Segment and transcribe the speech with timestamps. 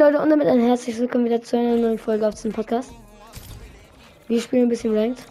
[0.00, 2.90] Leute, und damit ein herzliches Willkommen wieder zu einer neuen Folge auf diesem Podcast.
[4.28, 5.22] Wir spielen ein bisschen Ranked.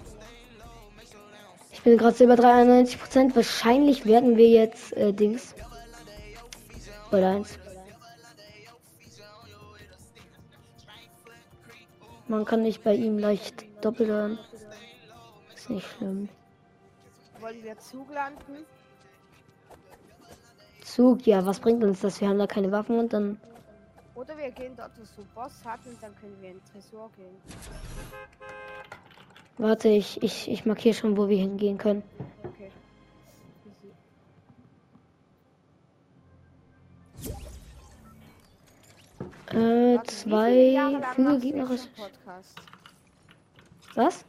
[1.71, 3.35] Ich bin gerade über 93%.
[3.35, 5.55] Wahrscheinlich werden wir jetzt äh, Dings.
[7.11, 7.58] Oder eins.
[12.27, 14.38] Man kann nicht bei ihm leicht doppelt hören.
[15.55, 16.29] Ist nicht schlimm.
[17.39, 18.67] Wollen wir Zug landen?
[20.83, 22.21] Zug, ja, was bringt uns das?
[22.21, 23.41] Wir haben da keine Waffen und dann.
[24.20, 27.09] Oder wir gehen dort, wo so Boss hat und dann können wir in den Tresor
[27.15, 27.37] gehen.
[29.57, 32.04] Warte, ich, ich, ich markiere schon, wo wir hingehen können.
[32.44, 32.70] Okay.
[39.58, 40.98] Äh, Warte, zwei
[41.95, 42.56] Podcast?
[43.95, 44.26] Was?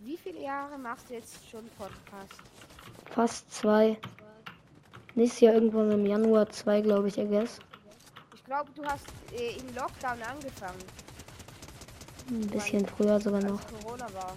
[0.00, 2.40] Wie viele Jahre machst du jetzt schon Podcast?
[3.10, 3.98] Fast zwei.
[5.14, 7.60] Nächstes Jahr irgendwann im Januar zwei, glaube ich, I guess.
[8.52, 10.78] Ich glaube, du hast äh, im Lockdown angefangen,
[12.28, 13.58] Ein bisschen früher sogar noch.
[13.66, 14.34] Corona war.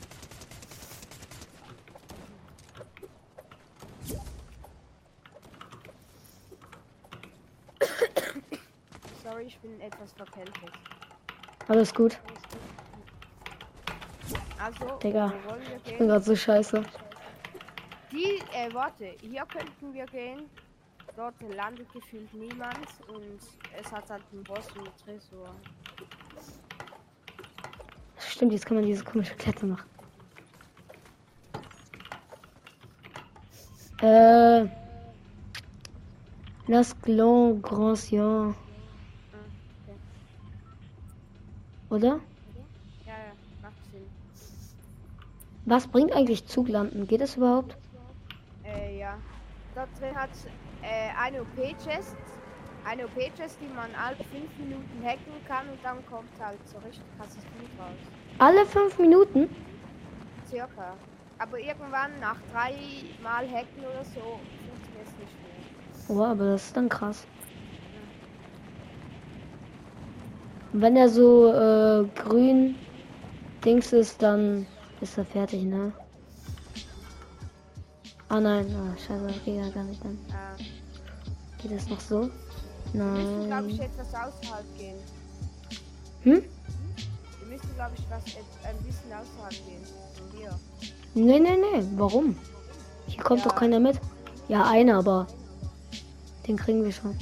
[9.22, 10.72] Sorry, ich bin etwas verkältet.
[11.68, 12.18] Alles gut.
[14.64, 15.34] Also, Digga,
[15.84, 16.86] Ich bin gerade so scheiße.
[18.14, 20.50] Die, äh, warte, hier könnten wir gehen.
[21.16, 23.40] Dort landet gefühlt niemand und
[23.80, 25.50] es hat halt einen Boss und einen Tresor.
[28.18, 29.90] Stimmt, jetzt kann man diese komische Kette machen.
[34.02, 34.68] Äh.
[36.68, 38.56] Las Glands Granciens.
[39.84, 39.98] Okay.
[41.92, 42.20] Oder?
[43.06, 44.02] Ja, ja, macht Sinn.
[45.66, 47.08] Was bringt eigentlich Zuglanden?
[47.08, 47.78] Geht das überhaupt?
[49.76, 50.30] Dort drin hat
[50.81, 52.16] äh, eine OP-Chest.
[52.86, 57.04] Eine OP-Chest, die man alle 5 Minuten hacken kann und dann kommt halt so richtig
[57.18, 57.98] krasses Blut raus.
[58.40, 59.50] Alle fünf Minuten?
[60.50, 60.96] Circa.
[61.40, 62.73] Aber irgendwann nach drei
[63.22, 66.18] Mal hacken oder so funktioniert es nicht mehr.
[66.18, 67.28] Oh, aber das ist dann krass.
[70.74, 72.75] Wenn er so äh, grün
[73.63, 74.68] Dings ist, dann
[75.02, 75.92] ist er fertig, ne?
[78.30, 80.18] Ah nein, ah, scheiße, geht ja gar nicht dann.
[80.30, 80.63] Äh,
[81.62, 82.30] Geht das noch so?
[82.94, 83.90] wir müssen, glaube ich, Nein.
[83.91, 84.97] etwas außerhalb gehen.
[86.24, 86.44] Hm?
[87.40, 89.84] Wir müssen, glaube ich, was et- ein bisschen außerhalb gehen.
[90.38, 90.59] Hier.
[91.13, 91.86] Nee, nee, nee.
[91.96, 92.38] Warum?
[93.08, 93.47] Hier kommt Ja.
[93.50, 94.00] doch keiner mit.
[94.47, 95.28] Ja, einer, aber
[96.47, 97.18] den kriegen wir schon.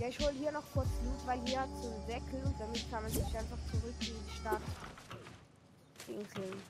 [0.00, 2.90] Ja, ich hole hier noch kurz Loot, weil hier hat so einen Deckel und damit
[2.90, 4.60] kann man sich einfach zurück in die Stadt
[6.08, 6.60] dingseln.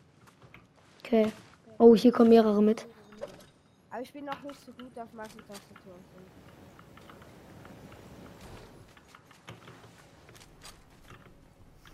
[1.04, 1.32] Okay.
[1.78, 2.86] Oh, hier kommen mehrere mit.
[3.96, 5.94] Aber ich bin noch nicht so gut auf Massentastatur.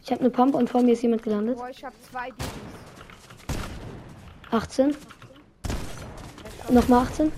[0.03, 1.57] Ich habe eine Pump und vor mir ist jemand gelandet.
[1.59, 2.49] Boah, ich habe zwei Digis.
[4.51, 4.97] 18.
[6.71, 7.31] Nochmal 18.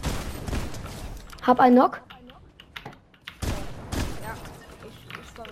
[1.42, 2.00] Hab einen Knock.
[4.22, 4.34] Ja,
[4.88, 5.50] ich, ich komme,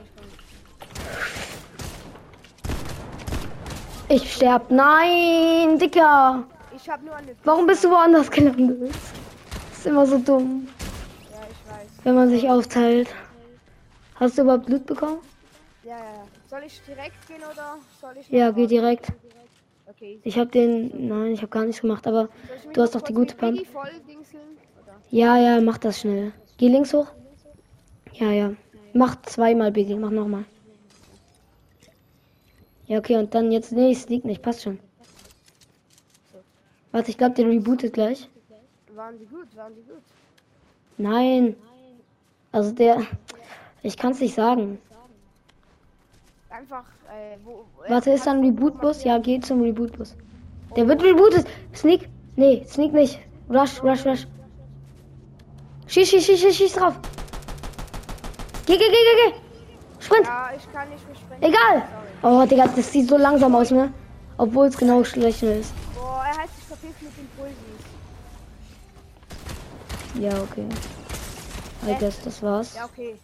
[4.08, 4.22] ich.
[4.22, 4.70] Ich sterb.
[4.70, 6.46] Nein, Dicker.
[6.82, 7.34] Ich habe nur eine.
[7.44, 8.90] Warum bist du woanders gelandet?
[9.70, 10.66] Das ist immer so dumm,
[11.30, 11.88] Ja, ich weiß.
[12.02, 13.08] wenn man sich aufteilt.
[14.16, 15.18] Hast du überhaupt Blut bekommen?
[15.84, 16.24] Ja, ja, ja.
[16.50, 18.28] Soll ich direkt gehen oder soll ich.
[18.28, 19.12] Ja, geh direkt.
[19.86, 20.20] Okay.
[20.24, 21.08] Ich habe den.
[21.08, 22.28] Nein, ich habe gar nichts gemacht, aber
[22.72, 23.36] du hast doch die gute?
[23.36, 23.54] Oder?
[25.10, 26.32] Ja, ja, mach das schnell.
[26.56, 27.06] Geh links hoch.
[28.14, 28.52] Ja, ja.
[28.92, 30.44] Mach zweimal Biggie, mach nochmal.
[32.86, 33.70] Ja, okay, und dann jetzt.
[33.72, 34.80] Nee, es liegt nicht, passt schon.
[36.92, 38.28] Warte, ich glaube, der rebootet gleich.
[38.94, 39.48] Waren die gut?
[39.56, 40.02] Waren die gut?
[40.98, 41.56] Nein.
[42.52, 43.02] Also der.
[43.82, 44.78] Ich kann es nicht sagen.
[46.50, 47.64] Einfach, äh, wo.
[47.88, 49.04] Warte, ist da ein Reboot-Bus?
[49.04, 50.14] Ja, geh zum Reboot-Bus.
[50.76, 51.46] Der wird rebootet.
[51.74, 52.08] Sneak.
[52.36, 53.18] Nee, Sneak nicht.
[53.48, 54.26] Rush, rush, rush.
[55.86, 56.94] Schieß, schieß, schieß, schieß, schieß drauf.
[58.66, 59.34] Geh, geh, geh, geh, geh.
[59.98, 60.26] Sprint.
[60.26, 61.42] Ja, ich kann nicht mehr springen.
[61.42, 61.82] Egal.
[62.22, 62.42] Sorry.
[62.42, 63.92] Oh, Digga, das sieht so langsam aus, ne?
[64.36, 65.72] Obwohl es genau schlecht ist.
[65.94, 67.56] Boah, er hat sich verpisst mit den Pulsis.
[70.14, 70.66] Ja, okay.
[71.86, 72.74] I guess, das war's.
[72.74, 73.18] Ja, okay.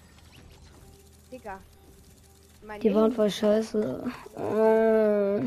[1.31, 1.61] Digga.
[2.67, 4.11] Mein Die waren voll scheiße.
[4.37, 5.41] Oh.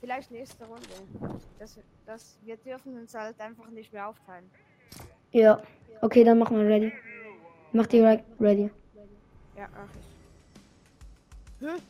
[0.00, 1.40] Vielleicht nächste Runde.
[1.58, 4.48] Das, das, wir dürfen uns halt einfach nicht mehr aufteilen.
[5.32, 5.62] Ja.
[6.00, 6.92] Okay, dann machen wir ready.
[7.72, 8.70] Mach die re ready.
[9.56, 9.88] Ja, mach
[11.60, 11.68] ich.
[11.68, 11.82] Hä?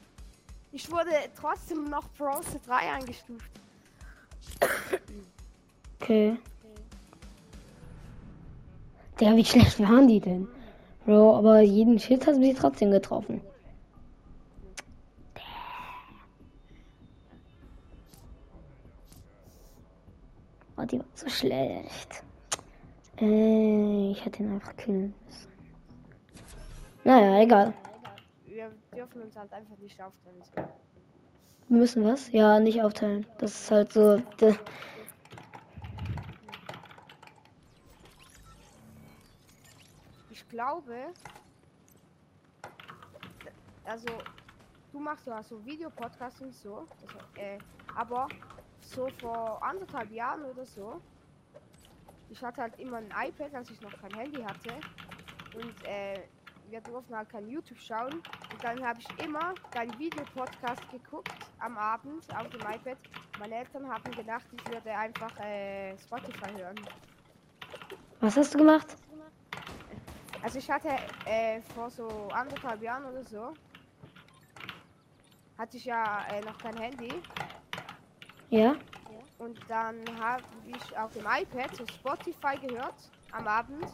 [0.72, 3.50] Ich wurde trotzdem noch Bronze 3 eingestuft.
[6.00, 6.36] Okay.
[9.20, 10.48] Der, wie schlecht waren die denn?
[11.04, 13.40] Bro, aber jeden Schild hat sie trotzdem getroffen.
[20.76, 22.22] Oh, die war so schlecht.
[23.20, 25.48] Äh, ich hätte ihn einfach killen müssen.
[27.02, 27.74] Naja, egal.
[28.46, 30.70] Wir dürfen uns halt einfach nicht aufteilen.
[31.68, 32.30] Wir müssen was?
[32.30, 33.26] Ja, nicht aufteilen.
[33.38, 34.22] Das ist halt so.
[40.48, 41.12] Glaube,
[43.84, 44.08] also
[44.92, 47.58] du machst ja so Videopodcast und so, also, äh,
[47.94, 48.28] aber
[48.80, 51.00] so vor anderthalb Jahren oder so,
[52.30, 54.74] ich hatte halt immer ein iPad, als ich noch kein Handy hatte
[55.54, 56.22] und äh,
[56.70, 61.76] wir durften halt kein YouTube schauen und dann habe ich immer deinen Videopodcast geguckt am
[61.78, 62.98] Abend auf dem iPad.
[63.38, 66.76] Meine Eltern haben gedacht, ich würde einfach äh, Spotify hören.
[68.20, 68.96] Was hast du gemacht?
[70.48, 70.88] Also ich hatte
[71.26, 73.52] äh, vor so anderthalb Jahren oder so,
[75.58, 77.12] hatte ich ja äh, noch kein Handy
[78.48, 78.74] Ja?
[79.38, 82.94] und dann habe ich auf dem iPad so Spotify gehört
[83.32, 83.84] am Abend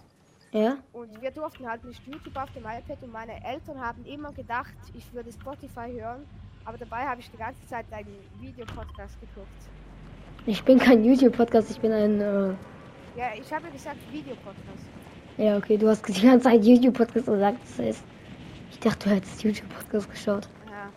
[0.52, 0.76] Ja?
[0.92, 4.76] und wir durften halt nicht YouTube auf dem iPad und meine Eltern haben immer gedacht,
[4.96, 6.24] ich würde Spotify hören,
[6.66, 9.48] aber dabei habe ich die ganze Zeit einen Videopodcast geguckt.
[10.46, 12.20] Ich bin kein YouTube-Podcast, ich bin ein.
[12.20, 12.54] Äh...
[13.18, 15.03] Ja, ich habe ja gesagt Videopodcast.
[15.36, 17.58] Ja, okay, du hast die ganze Zeit YouTube-Podcast gesagt.
[17.62, 18.02] Das heißt,
[18.70, 20.48] ich dachte, du hättest YouTube-Podcast geschaut.
[20.66, 20.88] Ja.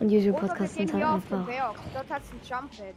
[0.00, 1.46] Und YouTube-Podcasts sind halt einfach.
[1.94, 2.94] Dort hat es ein Jumppad.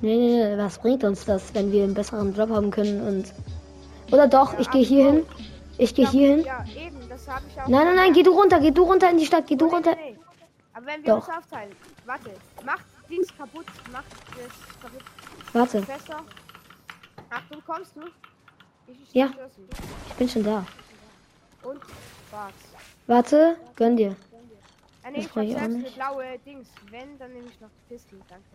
[0.00, 3.32] Nee, nee, nee, was bringt uns das, wenn wir einen besseren Job haben können und.
[4.12, 5.22] Oder doch, ich gehe hier hin.
[5.78, 6.44] Ich gehe hier hin.
[6.44, 7.66] Ja, eben, das habe ich auch.
[7.68, 9.72] Nein, nein, nein, geh du runter, geh du runter in die Stadt, geh du Nee,
[9.72, 9.96] runter.
[9.96, 10.16] nee.
[10.72, 11.28] Aber wenn wir Doch.
[11.28, 11.72] uns aufteilen,
[12.04, 12.30] warte,
[12.64, 15.02] macht Dings kaputt, macht das kaputt.
[15.52, 16.16] Warte, Fester.
[17.30, 18.00] Achtung, kommst du?
[19.12, 19.30] Ja.
[20.08, 20.64] ich bin schon da.
[21.62, 21.80] Und
[22.30, 22.52] was?
[23.06, 24.16] Warte, gönn dir.
[25.02, 25.94] Ah, nee, Das ich ich auch nicht.
[25.94, 26.68] blaue Dings.
[26.90, 28.46] Wenn, dann nehme ich noch Pistole, danke.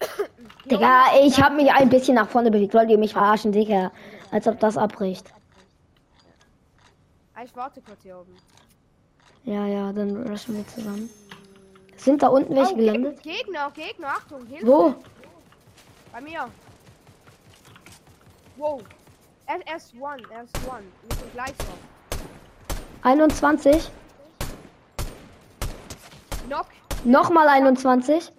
[0.70, 2.74] Digga, ich habe mich ein bisschen nach vorne bewegt.
[2.74, 3.92] Wollt ihr mich verarschen, Digga?
[4.30, 5.32] Als ob das abbricht.
[7.34, 8.36] Ah, ich warte kurz hier oben.
[9.44, 11.08] Ja, ja, dann rushen wir zusammen.
[11.96, 13.22] Sind da unten welche Oh, gelandet?
[13.22, 14.66] Ge- Gegner, Gegner, Achtung, Hilfe.
[14.66, 14.94] Wo?
[16.12, 16.48] Bei mir.
[18.56, 18.82] Wow.
[19.50, 20.82] Er, er ist one, er ist one.
[21.08, 23.08] Wir sind gleich noch.
[23.10, 23.90] 21.
[26.46, 26.66] Knock.
[27.04, 28.30] Nochmal 21.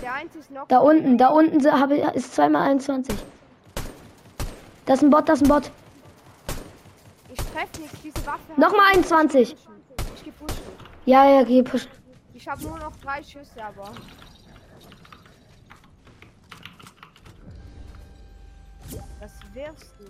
[0.00, 0.68] Der eine ist knock.
[0.68, 3.16] Da unten, da unten habe ich- ist zweimal 21.
[4.86, 5.70] Das ist ein Bot, das ist ein Bot.
[7.32, 8.40] Ich treffe nichts, diese Waffe.
[8.56, 9.56] Nochmal 21.
[10.14, 10.60] Ich gepusht.
[11.04, 11.88] Ja, ja, geh push.
[12.32, 13.90] Ich habe nur noch drei Schüsse, aber.
[19.24, 20.04] Was wirfst du?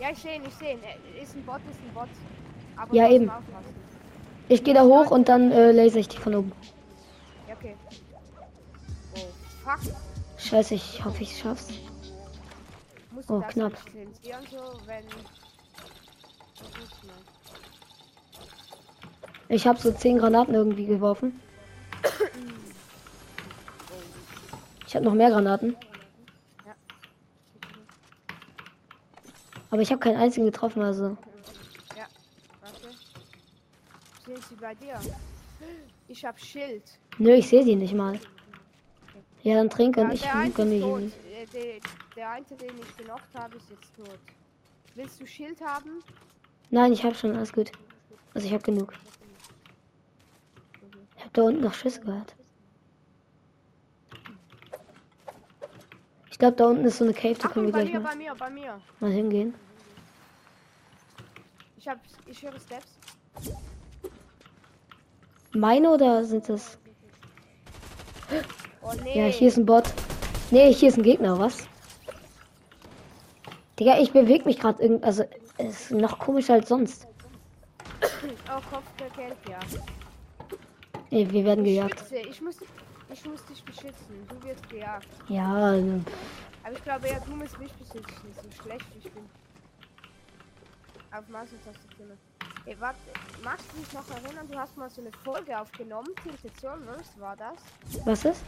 [0.00, 0.78] Ja, ich sehe ihn, ich sehe ihn.
[1.20, 2.08] Ist ein Bot, ist ein Bot.
[2.76, 3.28] Aber Ja, eben.
[4.48, 6.52] Ich gehe da hoch und dann äh, laser ich dich von oben.
[7.48, 7.74] Ja, okay.
[9.16, 9.18] Oh,
[9.64, 9.80] fuck.
[10.38, 11.70] Scheiße, ich hoffe, ich schaff's.
[13.10, 13.72] Muss Oh, das knapp.
[13.72, 13.84] Das.
[19.48, 21.40] Ich habe so 10 Granaten irgendwie geworfen.
[24.88, 25.76] Ich habe noch mehr Granaten.
[29.76, 31.18] Aber ich habe keinen einzigen getroffen, also.
[31.94, 32.06] Ja,
[32.62, 32.88] warte.
[34.24, 34.98] Sind sie bei dir?
[36.08, 36.82] Ich hab Schild.
[37.18, 38.18] Nö, ich sehe sie nicht mal.
[39.42, 40.82] Ja, dann trink und Ja, ich gönne nicht.
[40.82, 41.80] Äh, Der,
[42.16, 44.18] der eine, den ich genockt habe, ist jetzt tot.
[44.94, 46.02] Willst du Schild haben?
[46.70, 47.70] Nein, ich habe schon alles gut.
[48.32, 48.94] Also ich habe genug.
[51.18, 52.34] Ich habe da unten noch Schüsse gehört.
[56.30, 58.16] Ich glaube, da unten ist so eine Cave, da können wir gleich mir, mal, bei
[58.16, 58.80] mir, bei mir.
[59.00, 59.65] mal hingehen.
[61.86, 62.98] Ich hab, ich höre Steps.
[65.54, 66.78] Meine oder sind das?
[68.82, 69.16] Oh nee.
[69.16, 69.84] Ja, hier ist ein Bot.
[70.50, 71.68] Nee, hier ist ein Gegner, was?
[73.78, 75.04] Digga, ich bewege mich gerade irgend.
[75.04, 75.26] Also,
[75.58, 77.06] es ist noch komischer als sonst.
[78.02, 79.60] Oh, Kopf Gelb, ja.
[81.12, 82.00] Nee, wir werden gejagt.
[82.00, 82.56] Schütze, ich muss,
[83.12, 84.26] ich muss dich beschützen.
[84.28, 85.06] Du wirst gejagt.
[85.28, 86.00] Ja, also,
[86.64, 88.34] Aber ich glaube eher, du musst mich beschützen.
[88.34, 89.22] So schlecht ich bin.
[91.16, 92.16] Auf Maus und Tastatur.
[92.66, 92.98] Ey, warte,
[93.42, 94.46] magst du dich noch erinnern?
[94.50, 96.08] Du hast mal so eine Folge aufgenommen.
[96.22, 97.56] Tilted Solvers war das.
[98.04, 98.42] was ist?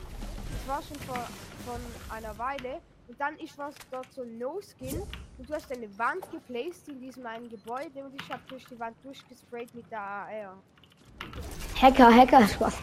[0.52, 1.26] Das war schon vor
[1.64, 1.80] von
[2.14, 2.80] einer Weile.
[3.08, 5.00] Und dann ich war dort so No-Skin
[5.38, 8.78] und du hast eine Wand geplaced in diesem einen Gebäude und ich habe durch die
[8.78, 10.58] Wand durchgesprayt mit der AR.
[11.80, 12.74] Hacker, Hacker, Spaß.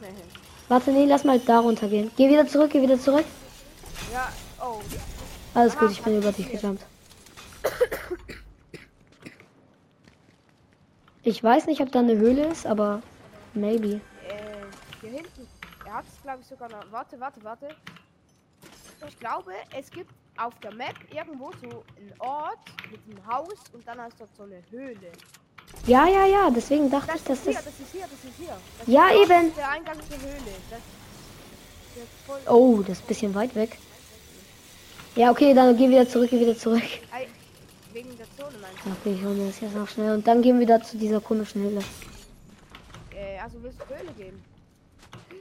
[0.68, 2.12] Warte, nee, lass mal da runter gehen.
[2.16, 3.24] Geh wieder zurück, geh wieder zurück.
[4.12, 4.32] ja,
[4.64, 4.80] oh.
[5.52, 6.84] Alles gut, Aha, ich bin über dich gejumpt.
[11.24, 13.02] Ich weiß nicht, ob da eine Höhle ist, aber
[13.54, 13.94] maybe.
[13.94, 14.00] Äh,
[15.00, 15.46] hier hinten.
[15.86, 16.84] Er hat es glaube ich sogar noch.
[16.90, 17.68] Warte, warte, warte.
[19.06, 22.58] Ich glaube, es gibt auf der Map irgendwo so einen Ort
[22.90, 25.12] mit einem Haus und dann hast du dort so eine Höhle.
[25.86, 27.64] Ja, ja, ja, deswegen dachte Das ich, dass ist hier, das.
[27.64, 28.56] das ist hier, das ist hier.
[28.78, 29.54] Das Ja, ist eben.
[29.56, 30.52] Der Eingang zur Höhle.
[30.70, 30.80] Das,
[32.26, 32.52] das.
[32.52, 33.78] Oh, das ist ein bisschen weit weg.
[35.16, 36.82] Ja, okay, dann geh wieder zurück, geh wieder zurück.
[37.92, 40.14] Wegen der Zone meinst Ja, Okay, ich hole mir das jetzt noch schnell.
[40.14, 41.80] Und dann gehen wir wieder zu dieser komischen Höhle.
[43.10, 43.16] du?
[43.16, 44.42] Äh, also willst du Höhle gehen?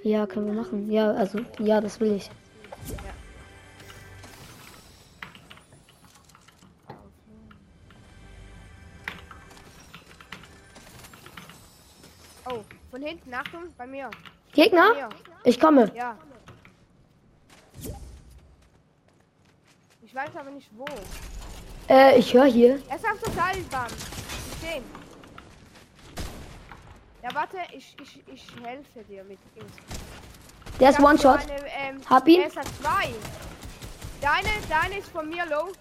[0.04, 0.92] Ja, können wir machen.
[0.92, 2.30] Ja, also, ja, das will ich.
[12.50, 14.10] Oh, von hinten, Achtung, bei mir.
[14.52, 14.90] Gegner?
[14.90, 15.10] Bei mir.
[15.46, 15.92] Ich komme.
[15.96, 16.18] Ja.
[20.02, 20.86] Ich weiß aber nicht wo.
[21.90, 22.82] Äh, ich höre hier.
[22.90, 23.88] Er ist auf der Seilbahn.
[23.92, 24.84] Ich seh ihn.
[27.24, 29.72] Ja, warte, ich, ich, ich helfe dir mit Dings.
[30.80, 31.40] Der ist One-Shot.
[31.50, 32.42] ähm, Hab ihn.
[32.42, 33.10] Er ist zwei.
[34.22, 35.72] Der eine, der eine ist von mir low.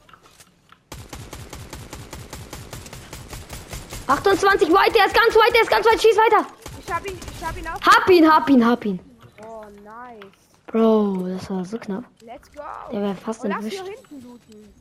[4.07, 6.03] 28 weit, der ist ganz weit, der ist ganz weit.
[6.03, 6.47] Schieß weiter.
[6.85, 7.81] Ich hab ihn, ich hab ihn auch.
[7.81, 9.01] Hab ihn, hab ihn, hab ihn.
[9.47, 10.25] Oh, nice.
[10.67, 12.05] Bro, das war so knapp.
[12.23, 12.63] Let's go.
[12.93, 13.83] Der wäre fast lass entwischt.
[13.85, 14.75] hier hinten looten.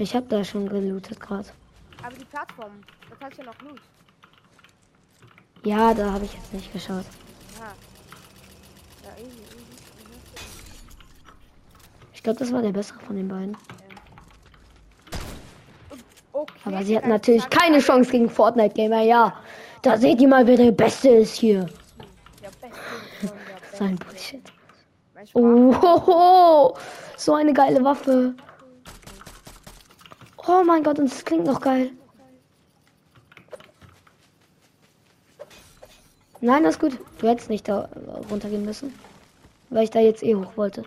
[0.00, 1.46] Ich hab da schon gelootet gerade.
[2.02, 2.72] Aber die Plattform,
[3.10, 3.80] da kannst du ja noch loot.
[5.62, 7.04] Ja, da habe ich jetzt nicht geschaut.
[7.58, 7.66] Ja.
[9.04, 9.56] Ja, easy, easy.
[9.58, 10.40] easy.
[12.14, 13.54] Ich glaube, das war der bessere von den beiden.
[16.32, 19.02] Okay, Aber sie hat natürlich keine Chance gegen Fortnite Gamer.
[19.02, 19.36] Ja,
[19.82, 21.66] da seht ihr mal, wer der Beste ist hier.
[22.42, 23.98] Der Beste Sein.
[23.98, 24.52] Bullshit.
[25.34, 26.74] Oh,
[27.18, 28.34] so eine geile Waffe.
[30.52, 31.92] Oh mein Gott, und es klingt noch geil.
[36.40, 36.98] Nein, das ist gut.
[37.20, 37.88] Du hättest nicht da
[38.28, 38.92] runtergehen müssen.
[39.68, 40.82] Weil ich da jetzt eh hoch wollte.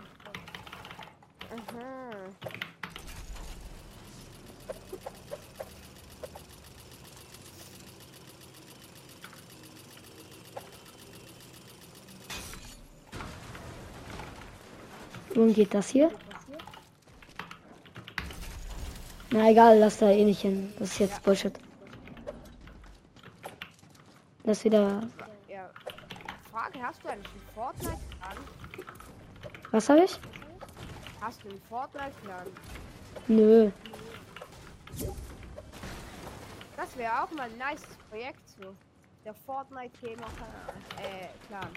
[15.34, 16.10] Nun geht das hier.
[19.34, 20.72] Na egal, lass da eh nicht hin.
[20.78, 21.52] Das ist jetzt Bullshit.
[24.44, 25.02] Das wieder.
[25.48, 25.68] Ja.
[26.52, 28.36] Frage, hast du eigentlich einen Fortnite-Plan?
[29.72, 30.20] Was habe ich?
[31.20, 32.46] Hast du einen Fortnite-Plan?
[33.26, 33.72] Nö.
[36.76, 38.72] Das wäre auch mal ein nice Projekt so.
[39.24, 40.28] Der Fortnite-Gamer
[41.02, 41.68] äh, Plan.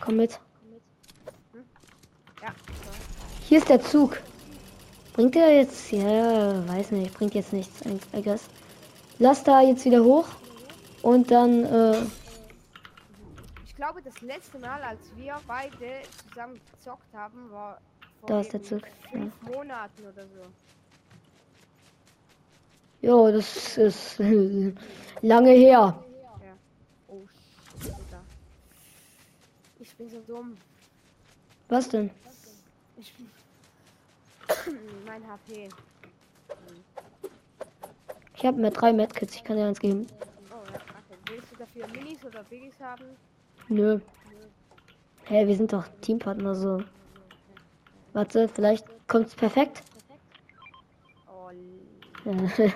[0.00, 0.40] Komm mit.
[2.42, 2.90] Ja, so.
[3.46, 4.20] Hier ist der Zug.
[5.16, 5.90] Bringt der jetzt.
[5.92, 7.14] Ja, weiß nicht.
[7.14, 7.80] Bringt jetzt nichts,
[8.14, 8.44] I guess.
[9.18, 10.28] Lass da jetzt wieder hoch.
[11.00, 11.64] Und dann.
[11.64, 12.02] Äh,
[13.66, 17.78] Ich glaube, das letzte Mal, als wir beide zusammen gezockt haben, war
[18.20, 20.42] vor Da ist der Zug, fünf Monaten oder so.
[23.00, 24.18] jo, das ist
[25.22, 25.98] lange her.
[26.42, 26.52] Ja.
[27.08, 27.22] Oh.
[29.80, 30.58] Ich bin so dumm.
[31.68, 32.10] Was denn?
[32.98, 33.30] Ich bin...
[35.06, 35.68] mein HP.
[38.36, 39.34] Ich habe mir drei Medkits.
[39.34, 40.06] Ich kann dir eins geben.
[40.50, 40.80] Oh ja.
[41.28, 43.04] Willst du dafür Minis oder Biggies haben?
[43.68, 43.98] Nö.
[45.24, 46.82] Hä, wir sind doch Teampartner so.
[48.12, 49.82] Warte, vielleicht kommt's perfekt.
[51.28, 51.56] Oh, l-
[52.16, 52.70] ich bin so scheiße.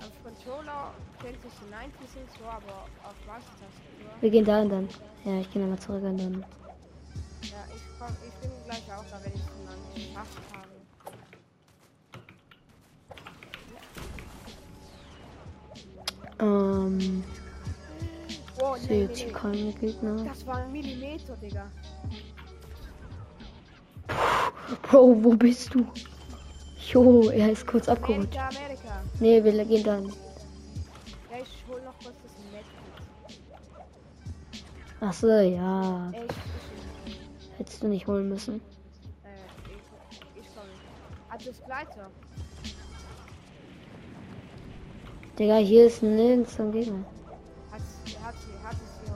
[0.00, 0.92] Auf Controller
[1.22, 4.20] kennt sich so 9 bisschen so, aber auf Maustastatur.
[4.20, 4.88] wir gehen dahin dann.
[5.24, 6.44] Ja, ich gehe nochmal zurück und dann.
[7.98, 10.68] Komm, ich bin gleich auch da, wenn ich es geschafft habe.
[16.40, 17.24] Ähm,
[18.60, 20.24] Oh, ich sehe jetzt hier keine Gegner.
[20.24, 21.70] Das war ein Millimeter, Digga.
[24.82, 25.86] Bro, wo bist du?
[26.90, 28.36] Jo, er ist kurz abgerutscht.
[28.36, 29.02] Amerika, Amerika.
[29.20, 30.06] Nee, wir gehen dann.
[30.06, 30.12] Ja,
[31.40, 33.40] ich hol noch kurz das Medkit.
[35.00, 36.10] Achso, ja.
[36.12, 36.28] Ich, ich,
[37.58, 38.60] Hättest du nicht holen müssen.
[39.24, 39.28] äh,
[40.10, 40.68] ich, ich komme.
[41.28, 42.10] Also das Gleiter.
[45.38, 47.04] Digga, hier ist nirgends ein Gegner.
[47.70, 47.80] Hat,
[48.24, 49.14] hat, sie- hat es hier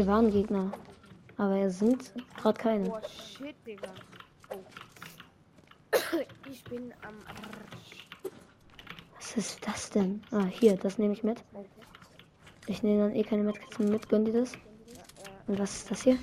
[0.00, 0.72] oben waren Gegner.
[1.36, 2.88] Aber es sind gerade keine.
[2.88, 3.88] Boah, shit, Digga.
[4.50, 4.58] Oh.
[6.50, 8.08] Ich bin am Arsch.
[9.16, 10.22] Was ist das denn?
[10.30, 11.42] Ah, hier, das nehme ich mit.
[12.66, 14.08] Ich nehme dann eh keine Medkits mit.
[14.08, 14.52] Gönn dir das?
[15.46, 16.18] Und was ist das hier?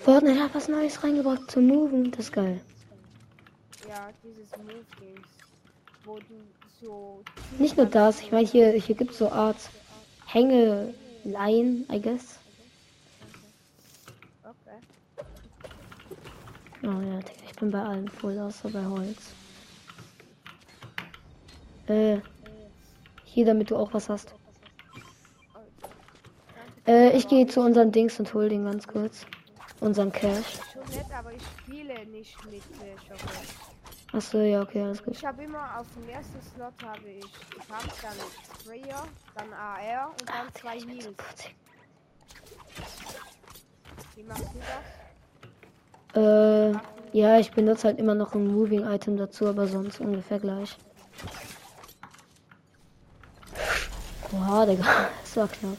[0.00, 2.10] Fortnite hat was Neues reingebracht zum Moven.
[2.10, 2.60] Das ist geil.
[3.88, 5.28] Ja, dieses Move-Dings.
[6.04, 6.24] wo du
[6.80, 7.22] so.
[7.58, 9.56] Nicht nur das, ich meine, hier, hier gibt es so Art
[10.26, 12.38] Hängeleien, I guess.
[14.42, 15.26] Okay.
[16.82, 19.18] Oh ja, ich bin bei allem voll, außer bei Holz.
[21.86, 22.18] Äh,
[23.24, 24.34] hier, damit du auch was hast.
[26.86, 29.24] Äh, ich gehe zu unseren Dings und hol den ganz kurz.
[29.80, 30.58] Unseren Cash.
[30.72, 34.16] Schon nett, aber ich spiele nicht mit äh.
[34.16, 35.16] Achso, ja, okay, alles gut.
[35.16, 37.24] Ich habe immer auf dem ersten Slot habe ich
[37.66, 38.12] Pump, dann
[38.60, 41.16] Sprayer, dann AR und dann zwei Heals.
[44.14, 44.58] Wie machst du
[46.14, 46.22] das?
[46.22, 46.72] Äh,
[47.12, 50.76] ja, ich benutze halt immer noch ein Moving Item dazu, aber sonst ungefähr gleich.
[54.30, 54.84] Boah, Digga,
[55.22, 55.78] das war knapp.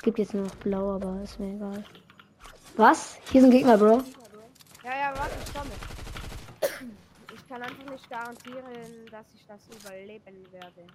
[0.00, 1.84] Es gibt jetzt nur noch blau, aber ist mir egal.
[2.78, 3.18] Was?
[3.30, 4.02] Hier sind Gegner, Bro.
[4.82, 5.70] Ja, ja, warte, ich komme.
[7.34, 8.64] Ich kann einfach nicht garantieren,
[9.10, 10.86] dass ich das überleben werde.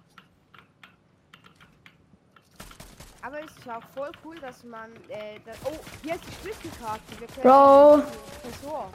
[3.22, 4.90] Aber es ist auch voll cool, dass man.
[5.08, 7.20] Äh, das oh, hier ist die Schlüsselkarte.
[7.20, 8.02] Wir können Bro.
[8.42, 8.90] Tresor.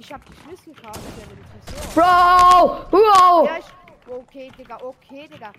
[0.00, 1.94] Ich hab die Schlüsselkarte für den Tresor.
[1.94, 2.86] Bro!
[2.90, 3.46] Wow!
[3.46, 4.12] Ja, ich.
[4.12, 5.52] Okay, Digga, okay, Digga.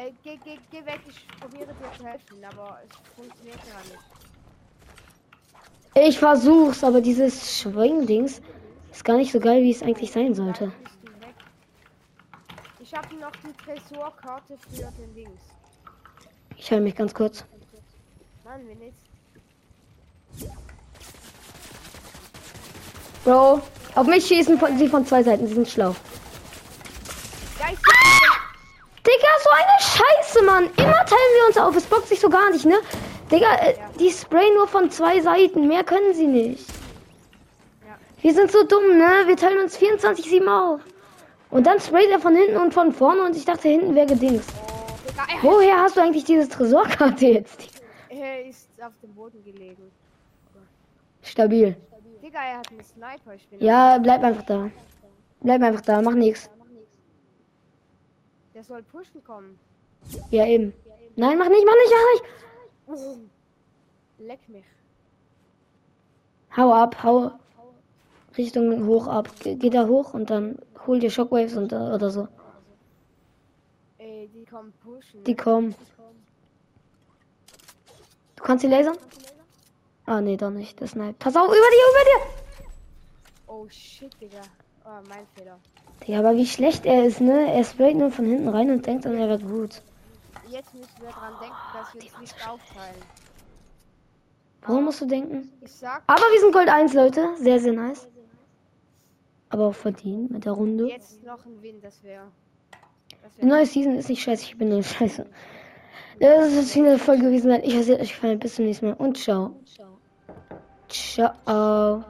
[0.00, 3.98] Äh, geh, geh, geh weg, ich probiere dir zu helfen, aber es funktioniert gar nicht.
[6.08, 8.40] Ich versuch's, aber dieses Schwingdings
[8.90, 10.72] ist gar nicht so geil, wie es eigentlich sein sollte.
[12.78, 15.40] Ich habe noch die Tresorkarte für den Dings.
[16.56, 17.44] Ich höre mich ganz kurz.
[18.42, 19.04] Mann, wenn jetzt.
[23.24, 23.60] Bro,
[23.96, 25.94] auf mich schießen von, sie von zwei Seiten, sie sind schlau.
[27.58, 27.78] Ja, ich
[29.06, 29.80] Digga, so eine
[30.40, 30.64] Scheiße, Mann.
[30.64, 31.76] Immer teilen wir uns auf.
[31.76, 32.76] Es bockt sich so gar nicht, ne?
[33.30, 35.68] Digga, äh, die sprayen nur von zwei Seiten.
[35.68, 36.66] Mehr können sie nicht.
[38.22, 39.26] Wir sind so dumm, ne?
[39.26, 40.80] Wir teilen uns 24-7 auf.
[41.50, 44.50] Und dann sprayt er von hinten und von vorne und ich dachte, hinten wäre gedingst.
[44.62, 47.82] Oh, Digga, er, Woher hast du eigentlich diese Tresorkarte jetzt?
[48.08, 49.90] er ist auf dem Boden gelegen.
[51.22, 51.76] Stabil.
[52.22, 53.34] Digga, er hat einen Sniper.
[53.58, 54.70] Ja, bleib einfach da.
[55.40, 56.50] Bleib einfach da, mach nichts.
[58.54, 59.58] Der soll pushen kommen.
[60.30, 60.72] Ja, eben.
[61.16, 61.92] Nein, mach nicht, mach nicht,
[62.86, 63.30] mach nicht.
[64.18, 64.64] Leck mich.
[66.56, 67.32] Hau ab, hau
[68.36, 69.28] Richtung hoch ab.
[69.40, 72.28] Ge geh da hoch und dann hol dir Shockwaves und, oder so.
[73.98, 75.24] Ey, die kommen pushen.
[75.24, 75.74] Die kommen.
[78.36, 78.96] Du kannst die lasern?
[80.06, 80.80] Ah, nee, doch nicht.
[80.80, 81.14] Das Snipe.
[81.18, 82.20] Pass auf, über dir, über dir!
[83.46, 84.40] Oh shit, Digga.
[84.84, 85.58] Oh, mein Fehler.
[86.06, 87.52] Ja, aber wie schlecht er ist, ne?
[87.52, 89.82] Er sprayt nur von hinten rein und denkt dann, er wird gut.
[90.48, 93.02] Jetzt müssen wir dran denken, dass wir es nicht aufteilen.
[94.66, 95.50] Woran musst du denken?
[95.60, 97.28] Ich sag Aber wir sind Gold 1, Leute.
[97.36, 98.08] Sehr, sehr nice.
[99.48, 100.88] Aber auch verdient mit der Runde.
[100.88, 102.24] jetzt noch ein Win, das wäre.
[103.40, 105.26] Die neue Season ist nicht scheiße, ich bin nur scheiße.
[106.20, 107.50] Das ist wieder eine Folge gewesen.
[107.62, 108.38] Ich hoffe, es hat euch gefallen.
[108.38, 109.56] Bis zum nächsten Mal und ciao.
[110.88, 112.04] Ciao.